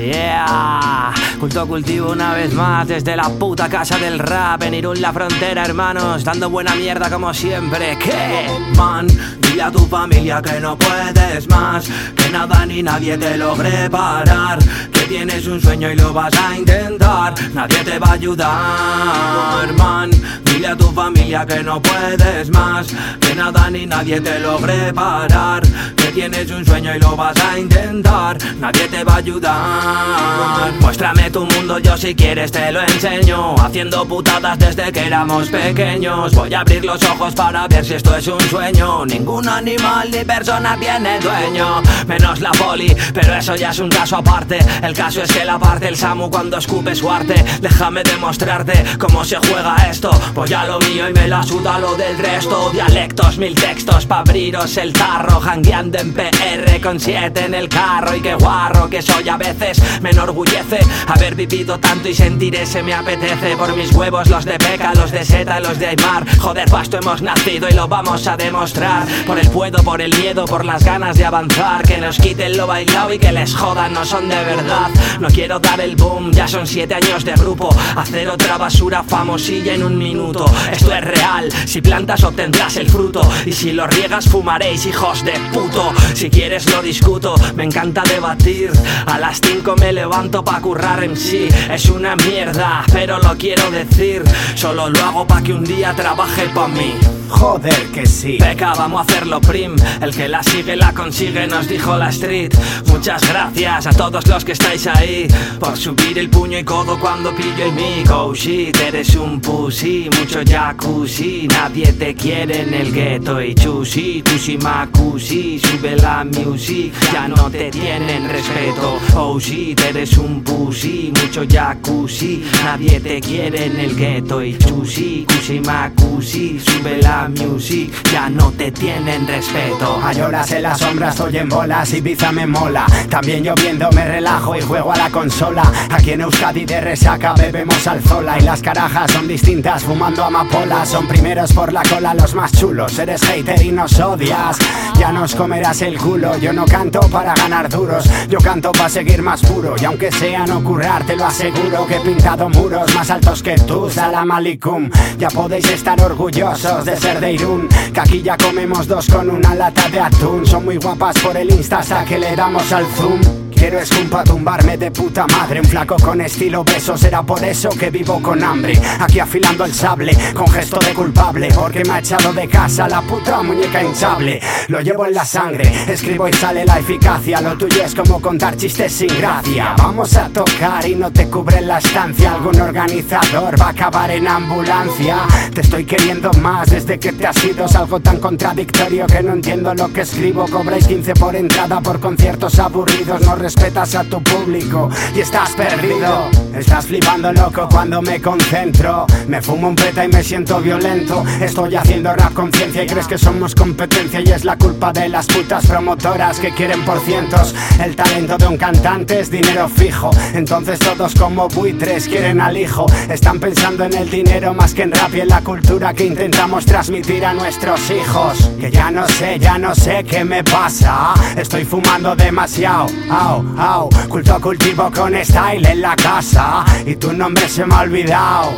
Yeah, 0.00 1.12
culto 1.38 1.66
cultivo 1.66 2.12
una 2.12 2.32
vez 2.32 2.54
más 2.54 2.88
desde 2.88 3.14
la 3.14 3.28
puta 3.28 3.68
casa 3.68 3.98
del 3.98 4.18
rap 4.18 4.62
en 4.62 4.72
Irún 4.72 4.98
la 5.02 5.12
frontera, 5.12 5.62
hermanos, 5.62 6.24
dando 6.24 6.48
buena 6.48 6.74
mierda 6.74 7.10
como 7.10 7.34
siempre. 7.34 7.98
¿Qué? 7.98 8.48
Man, 8.76 9.06
dile 9.42 9.62
a 9.62 9.70
tu 9.70 9.80
familia 9.86 10.40
que 10.40 10.58
no 10.58 10.78
puedes 10.78 11.46
más, 11.50 11.86
que 12.16 12.30
nada 12.30 12.64
ni 12.64 12.82
nadie 12.82 13.18
te 13.18 13.36
logre 13.36 13.90
parar, 13.90 14.58
que 14.90 15.00
tienes 15.00 15.46
un 15.46 15.60
sueño 15.60 15.90
y 15.90 15.96
lo 15.96 16.14
vas 16.14 16.32
a 16.34 16.56
intentar, 16.56 17.34
nadie 17.52 17.84
te 17.84 17.98
va 17.98 18.08
a 18.08 18.12
ayudar, 18.12 19.72
man. 19.76 20.10
Dile 20.44 20.68
a 20.68 20.76
tu 20.76 20.90
familia 20.92 21.44
que 21.44 21.62
no 21.62 21.80
puedes 21.82 22.48
más, 22.50 22.86
que 23.20 23.34
nada 23.34 23.68
ni 23.70 23.84
nadie 23.84 24.18
te 24.20 24.40
logre 24.40 24.94
parar, 24.94 25.62
que 25.94 25.99
tienes 26.12 26.50
un 26.50 26.64
sueño 26.64 26.94
y 26.94 26.98
lo 26.98 27.16
vas 27.16 27.36
a 27.40 27.58
intentar, 27.58 28.36
nadie 28.56 28.88
te 28.88 29.04
va 29.04 29.14
a 29.14 29.16
ayudar. 29.16 30.72
Muéstrame 30.80 31.30
tu 31.30 31.44
mundo, 31.46 31.78
yo 31.78 31.96
si 31.96 32.14
quieres 32.14 32.50
te 32.50 32.72
lo 32.72 32.80
enseño, 32.80 33.54
haciendo 33.56 34.06
putadas 34.06 34.58
desde 34.58 34.90
que 34.92 35.06
éramos 35.06 35.48
pequeños. 35.48 36.34
Voy 36.34 36.52
a 36.54 36.60
abrir 36.60 36.84
los 36.84 37.02
ojos 37.04 37.34
para 37.34 37.68
ver 37.68 37.84
si 37.84 37.94
esto 37.94 38.16
es 38.16 38.26
un 38.28 38.40
sueño. 38.40 39.06
Ningún 39.06 39.48
animal 39.48 40.10
ni 40.10 40.24
persona 40.24 40.76
tiene 40.78 41.20
dueño, 41.20 41.82
menos 42.06 42.40
la 42.40 42.50
poli, 42.52 42.94
pero 43.14 43.34
eso 43.34 43.54
ya 43.54 43.70
es 43.70 43.78
un 43.78 43.88
caso 43.88 44.16
aparte. 44.16 44.58
El 44.82 44.94
caso 44.94 45.22
es 45.22 45.30
que 45.30 45.44
la 45.44 45.58
parte 45.58 45.88
el 45.88 45.96
Samu 45.96 46.30
cuando 46.30 46.58
escupe 46.58 46.94
su 46.94 47.10
arte, 47.10 47.44
déjame 47.60 48.02
demostrarte 48.02 48.84
cómo 48.98 49.24
se 49.24 49.36
juega 49.36 49.76
esto. 49.90 50.10
Voy 50.34 50.52
a 50.52 50.64
lo 50.64 50.78
mío 50.80 51.08
y 51.08 51.12
me 51.12 51.28
la 51.28 51.42
suda 51.42 51.78
lo 51.78 51.94
del 51.94 52.18
resto. 52.18 52.70
Dialectos, 52.70 53.38
mil 53.38 53.54
textos 53.54 54.06
pa' 54.06 54.20
abriros 54.20 54.76
el 54.76 54.92
tarro, 54.92 55.40
jangueando 55.40 55.99
en 56.00 56.14
PR 56.14 56.80
con 56.82 56.98
siete 56.98 57.44
en 57.44 57.54
el 57.54 57.68
carro. 57.68 58.16
Y 58.16 58.20
qué 58.20 58.34
guarro 58.34 58.88
que 58.88 59.02
soy 59.02 59.28
a 59.28 59.36
veces, 59.36 59.80
me 60.00 60.10
enorgullece 60.10 60.80
haber 61.06 61.34
vivido 61.34 61.78
tanto 61.78 62.08
y 62.08 62.14
sentir 62.14 62.54
ese 62.56 62.82
me 62.82 62.94
apetece. 62.94 63.56
Por 63.56 63.76
mis 63.76 63.92
huevos, 63.92 64.28
los 64.28 64.44
de 64.44 64.58
Peca, 64.58 64.94
los 64.94 65.10
de 65.10 65.24
Seta, 65.24 65.60
los 65.60 65.78
de 65.78 65.88
Aymar. 65.88 66.24
Joder, 66.38 66.70
pasto 66.70 66.98
hemos 66.98 67.22
nacido 67.22 67.68
y 67.68 67.72
lo 67.72 67.86
vamos 67.86 68.26
a 68.26 68.36
demostrar. 68.36 69.06
Por 69.26 69.38
el 69.38 69.48
puedo, 69.50 69.82
por 69.82 70.00
el 70.00 70.16
miedo, 70.16 70.44
por 70.46 70.64
las 70.64 70.84
ganas 70.84 71.16
de 71.16 71.24
avanzar. 71.24 71.82
Que 71.82 71.98
nos 71.98 72.18
quiten 72.18 72.56
lo 72.56 72.66
bailado 72.66 73.12
y 73.12 73.18
que 73.18 73.32
les 73.32 73.54
jodan, 73.54 73.92
no 73.92 74.04
son 74.04 74.28
de 74.28 74.42
verdad. 74.42 74.90
No 75.20 75.28
quiero 75.28 75.58
dar 75.60 75.80
el 75.80 75.96
boom, 75.96 76.32
ya 76.32 76.48
son 76.48 76.66
siete 76.66 76.94
años 76.94 77.24
de 77.24 77.32
grupo. 77.32 77.68
Hacer 77.96 78.28
otra 78.28 78.56
basura 78.56 79.02
famosilla 79.02 79.74
en 79.74 79.82
un 79.82 79.98
minuto. 79.98 80.46
Esto 80.72 80.92
es 80.94 81.00
real, 81.02 81.50
si 81.66 81.80
plantas 81.80 82.24
obtendrás 82.24 82.76
el 82.76 82.88
fruto. 82.88 83.28
Y 83.44 83.52
si 83.52 83.72
lo 83.72 83.86
riegas, 83.86 84.26
fumaréis, 84.28 84.86
hijos 84.86 85.24
de 85.24 85.32
puto. 85.52 85.89
Si 86.14 86.30
quieres, 86.30 86.70
lo 86.70 86.82
discuto, 86.82 87.34
me 87.54 87.64
encanta 87.64 88.02
debatir. 88.02 88.70
A 89.06 89.18
las 89.18 89.40
5 89.40 89.76
me 89.76 89.92
levanto 89.92 90.44
pa' 90.44 90.60
currar 90.60 91.02
en 91.04 91.16
sí. 91.16 91.48
Es 91.70 91.86
una 91.86 92.16
mierda, 92.16 92.84
pero 92.92 93.18
lo 93.18 93.36
quiero 93.36 93.70
decir. 93.70 94.22
Solo 94.54 94.88
lo 94.88 95.00
hago 95.00 95.26
pa' 95.26 95.42
que 95.42 95.52
un 95.52 95.64
día 95.64 95.94
trabaje 95.94 96.46
pa' 96.54 96.68
mí. 96.68 97.19
Joder 97.30 97.86
que 97.92 98.06
sí. 98.06 98.38
Peca, 98.38 98.74
vamos 98.74 99.00
a 99.00 99.02
hacerlo 99.04 99.40
prim. 99.40 99.76
El 100.02 100.14
que 100.14 100.28
la 100.28 100.42
sigue 100.42 100.76
la 100.76 100.92
consigue, 100.92 101.46
nos 101.46 101.68
dijo 101.68 101.96
la 101.96 102.10
street. 102.10 102.52
Muchas 102.86 103.26
gracias 103.26 103.86
a 103.86 103.90
todos 103.92 104.26
los 104.26 104.44
que 104.44 104.52
estáis 104.52 104.86
ahí 104.86 105.26
por 105.58 105.76
subir 105.76 106.18
el 106.18 106.28
puño 106.28 106.58
y 106.58 106.64
codo 106.64 106.98
cuando 106.98 107.34
pillo 107.34 107.64
el 107.64 107.72
mic. 107.72 108.10
Oh 108.10 108.34
shit, 108.34 108.76
eres 108.80 109.14
un 109.14 109.40
pussy, 109.40 110.10
mucho 110.18 110.40
jacuzzi. 110.44 111.46
Nadie 111.48 111.92
te 111.92 112.14
quiere 112.14 112.62
en 112.62 112.74
el 112.74 112.92
gueto 112.92 113.40
y 113.40 113.54
chusi, 113.54 114.22
tusi 114.22 114.58
macusi. 114.58 115.58
Sube 115.60 115.96
la 115.96 116.24
music, 116.24 116.92
ya 117.12 117.28
no 117.28 117.50
te 117.50 117.70
tienen 117.70 118.28
respeto. 118.28 118.98
Oh 119.16 119.38
shit, 119.38 119.80
eres 119.80 120.18
un 120.18 120.42
pussy, 120.42 121.12
mucho 121.22 121.44
jacuzzi. 121.48 122.44
Nadie 122.64 123.00
te 123.00 123.20
quiere 123.20 123.66
en 123.66 123.78
el 123.78 123.94
gueto 123.94 124.42
y 124.42 124.58
chusi, 124.58 125.24
kusi 125.26 125.60
macusi. 125.60 126.58
Sube 126.60 127.00
la 127.00 127.19
music, 127.28 127.92
ya 128.12 128.28
no 128.28 128.50
te 128.52 128.70
tienen 128.72 129.26
respeto. 129.26 130.00
A 130.02 130.10
horas 130.26 130.50
en 130.52 130.62
las 130.62 130.78
sombras 130.78 131.14
estoy 131.14 131.38
en 131.38 131.48
bolas, 131.48 131.92
Ibiza 131.92 132.32
me 132.32 132.46
mola. 132.46 132.86
También 133.08 133.44
lloviendo 133.44 133.90
me 133.92 134.04
relajo 134.04 134.56
y 134.56 134.60
juego 134.60 134.92
a 134.92 134.96
la 134.96 135.10
consola. 135.10 135.62
Aquí 135.90 136.12
en 136.12 136.22
Euskadi 136.22 136.64
de 136.64 136.80
resaca 136.80 137.34
bebemos 137.34 137.86
alzola 137.86 138.38
y 138.38 138.42
las 138.42 138.62
carajas 138.62 139.10
son 139.12 139.28
distintas 139.28 139.84
fumando 139.84 140.24
amapola. 140.24 140.84
Son 140.86 141.06
primeros 141.06 141.52
por 141.52 141.72
la 141.72 141.82
cola 141.82 142.14
los 142.14 142.34
más 142.34 142.52
chulos. 142.52 142.98
Eres 142.98 143.22
hater 143.22 143.62
y 143.62 143.72
nos 143.72 143.98
odias. 143.98 144.58
Ya 144.98 145.12
nos 145.12 145.34
comerás 145.34 145.82
el 145.82 145.98
culo. 145.98 146.36
Yo 146.38 146.52
no 146.52 146.64
canto 146.64 147.00
para 147.10 147.34
ganar 147.34 147.68
duros. 147.68 148.08
Yo 148.28 148.38
canto 148.38 148.72
para 148.72 148.88
seguir 148.88 149.22
más 149.22 149.42
puro. 149.42 149.74
Y 149.80 149.84
aunque 149.84 150.10
sea 150.12 150.46
no 150.46 150.62
currar, 150.62 151.04
te 151.04 151.16
lo 151.16 151.26
aseguro 151.26 151.86
que 151.86 151.96
he 151.96 152.00
pintado 152.00 152.48
muros 152.48 152.94
más 152.94 153.10
altos 153.10 153.42
que 153.42 153.54
tú, 153.56 153.88
Salam 153.90 154.30
Alikum. 154.30 154.90
Ya 155.18 155.28
podéis 155.28 155.68
estar 155.70 156.00
orgullosos 156.00 156.84
de 156.84 156.96
ser 156.96 157.09
de 157.18 157.32
Irún. 157.32 157.68
Que 157.92 158.00
aquí 158.00 158.22
ya 158.22 158.36
comemos 158.36 158.86
dos 158.86 159.06
con 159.08 159.30
una 159.30 159.54
lata 159.54 159.88
de 159.88 160.00
atún. 160.00 160.46
Son 160.46 160.64
muy 160.64 160.76
guapas 160.76 161.18
por 161.18 161.36
el 161.36 161.50
Insta 161.50 161.78
hasta 161.78 162.04
que 162.04 162.18
le 162.18 162.36
damos 162.36 162.70
al 162.72 162.86
zoom. 162.86 163.20
Quiero 163.60 163.78
es 163.78 163.90
pa' 163.90 164.24
tumbarme 164.24 164.78
de 164.78 164.90
puta 164.90 165.26
madre 165.26 165.60
Un 165.60 165.66
flaco 165.66 165.96
con 165.96 166.18
estilo 166.22 166.64
beso 166.64 166.96
Será 166.96 167.22
por 167.22 167.44
eso 167.44 167.68
que 167.68 167.90
vivo 167.90 168.18
con 168.22 168.42
hambre 168.42 168.72
Aquí 168.98 169.20
afilando 169.20 169.66
el 169.66 169.74
sable 169.74 170.16
Con 170.32 170.48
gesto 170.48 170.78
de 170.78 170.94
culpable 170.94 171.48
Porque 171.54 171.84
me 171.84 171.90
ha 171.90 171.98
echado 171.98 172.32
de 172.32 172.48
casa 172.48 172.88
La 172.88 173.02
puta 173.02 173.42
muñeca 173.42 173.82
hinchable 173.82 174.40
Lo 174.68 174.80
llevo 174.80 175.04
en 175.04 175.12
la 175.12 175.26
sangre 175.26 175.70
Escribo 175.86 176.26
y 176.26 176.32
sale 176.32 176.64
la 176.64 176.78
eficacia 176.78 177.42
Lo 177.42 177.58
tuyo 177.58 177.82
es 177.84 177.94
como 177.94 178.18
contar 178.22 178.56
chistes 178.56 178.92
sin 178.92 179.14
gracia 179.18 179.74
Vamos 179.76 180.16
a 180.16 180.30
tocar 180.30 180.86
y 180.88 180.94
no 180.94 181.12
te 181.12 181.28
cubre 181.28 181.60
la 181.60 181.80
estancia 181.80 182.32
Algún 182.32 182.58
organizador 182.58 183.60
va 183.60 183.66
a 183.66 183.70
acabar 183.70 184.10
en 184.10 184.26
ambulancia 184.26 185.18
Te 185.52 185.60
estoy 185.60 185.84
queriendo 185.84 186.32
más 186.40 186.70
Desde 186.70 186.98
que 187.00 187.12
te 187.12 187.26
has 187.26 187.44
ido 187.44 187.64
Es 187.64 187.74
algo 187.74 187.98
tan 188.00 188.18
contradictorio 188.18 189.06
Que 189.06 189.22
no 189.22 189.32
entiendo 189.32 189.74
lo 189.74 189.92
que 189.92 190.02
escribo 190.02 190.46
Cobráis 190.46 190.86
15 190.86 191.14
por 191.14 191.34
entrada 191.34 191.80
Por 191.80 191.98
conciertos 191.98 192.58
aburridos 192.58 193.22
No 193.22 193.34
respetas 193.34 193.94
a 193.94 194.04
tu 194.04 194.22
público 194.22 194.90
y 195.14 195.20
estás 195.20 195.50
perdido. 195.52 196.28
Estás 196.54 196.86
flipando 196.86 197.32
loco 197.32 197.68
cuando 197.70 198.02
me 198.02 198.20
concentro. 198.20 199.06
Me 199.28 199.40
fumo 199.40 199.68
un 199.68 199.74
peta 199.74 200.04
y 200.04 200.08
me 200.08 200.22
siento 200.22 200.60
violento. 200.60 201.24
Estoy 201.40 201.74
haciendo 201.76 202.12
rap 202.14 202.32
conciencia 202.32 202.82
y 202.82 202.86
crees 202.86 203.06
que 203.06 203.18
somos 203.18 203.54
competencia 203.54 204.20
y 204.20 204.30
es 204.30 204.44
la 204.44 204.56
culpa 204.56 204.92
de 204.92 205.08
las 205.08 205.26
putas 205.26 205.66
promotoras 205.66 206.38
que 206.38 206.52
quieren 206.52 206.84
por 206.84 207.00
cientos. 207.00 207.54
El 207.82 207.96
talento 207.96 208.36
de 208.36 208.46
un 208.46 208.56
cantante 208.56 209.20
es 209.20 209.30
dinero 209.30 209.68
fijo. 209.68 210.10
Entonces 210.34 210.78
todos 210.78 211.14
como 211.14 211.48
buitres 211.48 212.08
quieren 212.08 212.40
al 212.40 212.56
hijo. 212.56 212.86
Están 213.08 213.40
pensando 213.40 213.84
en 213.84 213.94
el 213.94 214.10
dinero 214.10 214.54
más 214.54 214.74
que 214.74 214.82
en 214.82 214.92
rap 214.92 215.14
y 215.14 215.20
en 215.20 215.28
la 215.28 215.42
cultura 215.42 215.94
que 215.94 216.06
intentamos 216.06 216.66
transmitir 216.90 217.24
a 217.24 217.32
nuestros 217.32 217.88
hijos. 217.90 218.50
Que 218.58 218.70
ya 218.70 218.90
no 218.90 219.06
sé, 219.06 219.38
ya 219.38 219.58
no 219.58 219.74
sé 219.74 220.02
qué 220.04 220.24
me 220.24 220.42
pasa. 220.42 221.14
Estoy 221.36 221.64
fumando 221.64 222.16
demasiado. 222.16 222.86
Au, 223.08 223.44
au, 223.56 223.88
culto 224.08 224.40
cultivo 224.40 224.90
con 224.90 225.14
style 225.24 225.64
en 225.66 225.82
la 225.82 225.94
casa 225.94 226.64
y 226.84 226.96
tu 226.96 227.12
nombre 227.12 227.48
se 227.48 227.64
me 227.64 227.74
ha 227.74 227.80
olvidado. 227.82 228.52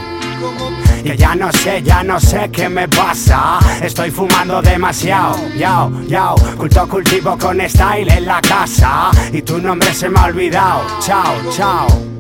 Y 1.04 1.15
ya 1.16 1.34
no 1.34 1.53
sé, 1.53 1.82
ya 1.82 2.03
no 2.03 2.19
sé 2.19 2.48
qué 2.50 2.69
me 2.70 2.88
pasa. 2.88 3.59
Estoy 3.82 4.10
fumando 4.10 4.62
demasiado. 4.62 5.37
Yao, 5.59 5.91
yao, 6.06 6.34
culto 6.56 6.88
cultivo 6.88 7.37
con 7.37 7.60
style 7.69 8.10
en 8.10 8.25
la 8.25 8.41
casa 8.41 9.10
y 9.31 9.43
tu 9.43 9.59
nombre 9.59 9.93
se 9.93 10.09
me 10.09 10.19
ha 10.19 10.25
olvidado. 10.25 10.87
Chao, 11.00 11.34
chao. 11.50 12.12